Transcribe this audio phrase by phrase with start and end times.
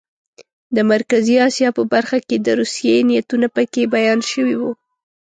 [0.75, 4.71] د مرکزي اسیا په برخه کې د روسیې نیتونه پکې بیان شوي وو.